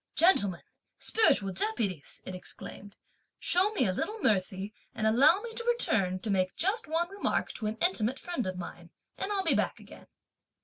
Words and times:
"Gentlemen, 0.15 0.63
spiritual 0.97 1.51
deputies," 1.53 2.23
it 2.25 2.33
exclaimed; 2.33 2.97
"show 3.37 3.71
me 3.73 3.85
a 3.85 3.93
little 3.93 4.17
mercy 4.23 4.73
and 4.95 5.05
allow 5.05 5.41
me 5.41 5.53
to 5.53 5.63
return 5.65 6.17
to 6.21 6.31
make 6.31 6.55
just 6.55 6.87
one 6.87 7.09
remark 7.11 7.51
to 7.51 7.67
an 7.67 7.77
intimate 7.79 8.17
friend 8.17 8.47
of 8.47 8.57
mine, 8.57 8.89
and 9.15 9.31
I'll 9.31 9.43
be 9.43 9.53
back 9.53 9.79
again." 9.79 10.07